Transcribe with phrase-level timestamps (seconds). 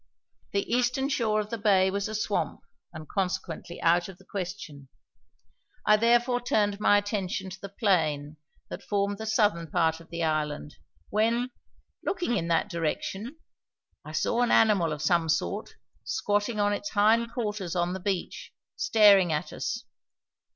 [0.51, 2.61] The eastern shore of the bay was a swamp,
[2.91, 4.89] and consequently out of the question.
[5.85, 8.37] I therefore turned my attention to the plain
[8.71, 10.75] that formed the southern part of the island,
[11.11, 11.51] when,
[12.03, 13.37] looking in that direction,
[14.03, 18.55] I saw an animal of some sort squatting on its hind quarters on the beach,
[18.75, 19.85] staring at us.